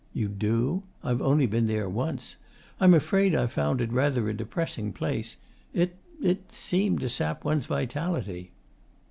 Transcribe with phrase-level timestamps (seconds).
[0.13, 0.81] 'You do?
[1.03, 2.37] I've only been there once.
[2.79, 5.37] I'm afraid I found it rather a depressing place.
[5.75, 8.49] It it seemed to sap one's vitality.